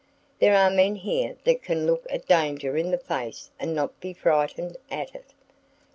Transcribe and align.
There 0.39 0.55
are 0.55 0.71
men 0.71 0.95
here 0.95 1.37
that 1.43 1.61
can 1.61 1.85
look 1.85 2.07
at 2.09 2.25
danger 2.25 2.75
in 2.75 2.89
the 2.89 2.97
face 2.97 3.51
and 3.59 3.75
not 3.75 3.99
be 3.99 4.13
frightened 4.13 4.77
at 4.89 5.13
it. 5.13 5.35